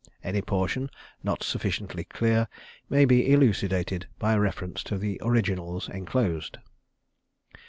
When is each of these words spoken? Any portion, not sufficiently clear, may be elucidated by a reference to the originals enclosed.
Any 0.23 0.41
portion, 0.41 0.89
not 1.21 1.43
sufficiently 1.43 2.05
clear, 2.05 2.47
may 2.89 3.05
be 3.05 3.31
elucidated 3.31 4.07
by 4.17 4.33
a 4.33 4.39
reference 4.39 4.83
to 4.85 4.97
the 4.97 5.21
originals 5.23 5.87
enclosed. 5.89 6.57